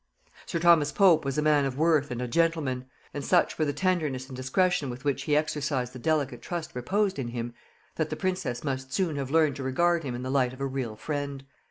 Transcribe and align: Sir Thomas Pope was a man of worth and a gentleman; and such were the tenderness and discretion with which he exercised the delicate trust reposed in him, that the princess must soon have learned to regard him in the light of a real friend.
Sir 0.47 0.57
Thomas 0.57 0.91
Pope 0.91 1.23
was 1.23 1.37
a 1.37 1.43
man 1.43 1.63
of 1.63 1.77
worth 1.77 2.09
and 2.09 2.23
a 2.23 2.27
gentleman; 2.27 2.85
and 3.13 3.23
such 3.23 3.59
were 3.59 3.65
the 3.65 3.71
tenderness 3.71 4.27
and 4.29 4.35
discretion 4.35 4.89
with 4.89 5.05
which 5.05 5.25
he 5.25 5.37
exercised 5.37 5.93
the 5.93 5.99
delicate 5.99 6.41
trust 6.41 6.71
reposed 6.73 7.19
in 7.19 7.27
him, 7.27 7.53
that 7.97 8.09
the 8.09 8.15
princess 8.15 8.63
must 8.63 8.91
soon 8.91 9.15
have 9.17 9.29
learned 9.29 9.57
to 9.57 9.61
regard 9.63 10.03
him 10.03 10.15
in 10.15 10.23
the 10.23 10.31
light 10.31 10.53
of 10.53 10.59
a 10.59 10.65
real 10.65 10.95
friend. 10.95 11.45